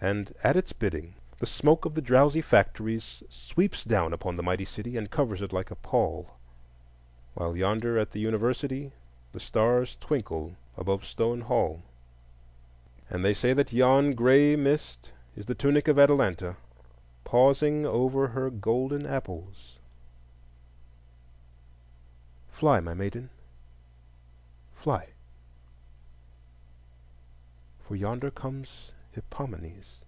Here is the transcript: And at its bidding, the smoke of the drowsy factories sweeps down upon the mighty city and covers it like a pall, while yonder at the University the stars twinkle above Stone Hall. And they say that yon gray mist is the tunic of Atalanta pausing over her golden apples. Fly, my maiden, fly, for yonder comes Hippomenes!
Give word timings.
And 0.00 0.32
at 0.44 0.54
its 0.56 0.72
bidding, 0.72 1.14
the 1.40 1.46
smoke 1.46 1.84
of 1.84 1.96
the 1.96 2.00
drowsy 2.00 2.40
factories 2.40 3.24
sweeps 3.28 3.82
down 3.82 4.12
upon 4.12 4.36
the 4.36 4.44
mighty 4.44 4.64
city 4.64 4.96
and 4.96 5.10
covers 5.10 5.42
it 5.42 5.52
like 5.52 5.72
a 5.72 5.74
pall, 5.74 6.36
while 7.34 7.56
yonder 7.56 7.98
at 7.98 8.12
the 8.12 8.20
University 8.20 8.92
the 9.32 9.40
stars 9.40 9.96
twinkle 10.00 10.54
above 10.76 11.04
Stone 11.04 11.40
Hall. 11.40 11.82
And 13.10 13.24
they 13.24 13.34
say 13.34 13.52
that 13.54 13.72
yon 13.72 14.12
gray 14.12 14.54
mist 14.54 15.10
is 15.34 15.46
the 15.46 15.56
tunic 15.56 15.88
of 15.88 15.98
Atalanta 15.98 16.54
pausing 17.24 17.84
over 17.84 18.28
her 18.28 18.50
golden 18.50 19.04
apples. 19.04 19.78
Fly, 22.48 22.78
my 22.78 22.94
maiden, 22.94 23.30
fly, 24.76 25.08
for 27.80 27.96
yonder 27.96 28.30
comes 28.30 28.92
Hippomenes! 29.16 30.04